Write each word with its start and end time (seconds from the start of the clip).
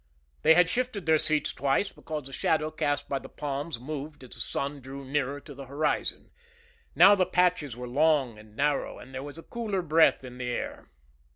They 0.41 0.55
had 0.55 0.67
shifted 0.67 1.05
their 1.05 1.19
seats 1.19 1.53
twice, 1.53 1.91
because 1.91 2.23
the 2.25 2.33
shadow 2.33 2.71
cast 2.71 3.07
by 3.07 3.19
the 3.19 3.29
palms 3.29 3.79
moved 3.79 4.23
as 4.23 4.31
the 4.31 4.39
sun 4.39 4.81
drew 4.81 5.05
nearer 5.05 5.39
to 5.41 5.53
the 5.53 5.65
horizon. 5.67 6.31
Now 6.95 7.13
the 7.13 7.27
patches 7.27 7.75
were 7.77 7.87
long 7.87 8.39
and 8.39 8.55
narrow, 8.55 8.97
and 8.97 9.13
there 9.13 9.21
was 9.21 9.37
a 9.37 9.43
cooler 9.43 9.83
breath 9.83 10.23
in 10.23 10.39
the 10.39 10.49
air. 10.49 10.89